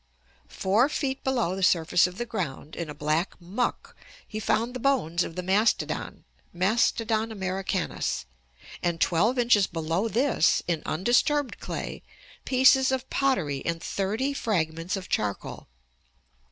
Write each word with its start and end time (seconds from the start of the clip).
Four 0.49 0.89
feet 0.89 1.23
below 1.23 1.55
the 1.55 1.61
surface 1.61 2.07
of 2.07 2.17
the 2.17 2.25
ground, 2.25 2.75
in 2.75 2.89
a 2.89 2.95
black 2.95 3.39
muck, 3.39 3.95
he 4.27 4.39
found 4.39 4.73
the 4.73 4.79
bones 4.79 5.23
of 5.23 5.35
the 5.35 5.43
mastodon 5.43 6.23
(Mastodon 6.51 7.31
americanus), 7.31 8.25
and 8.81 8.99
12 8.99 9.37
inches 9.37 9.67
below 9.67 10.07
this, 10.07 10.63
in 10.67 10.81
undisturbed 10.87 11.59
clay, 11.59 12.01
pieces 12.45 12.91
of 12.91 13.11
pottery 13.11 13.63
and 13.63 13.79
thirty 13.83 14.33
fragments 14.33 14.97
of 14.97 15.07
charcoal. 15.07 15.67